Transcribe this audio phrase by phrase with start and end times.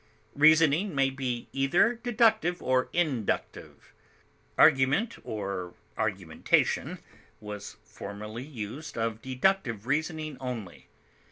[0.33, 3.93] Reasoning may be either deductive or inductive.
[4.57, 6.97] Argument or argumentation
[7.39, 10.87] was formerly used of deductive reasoning only.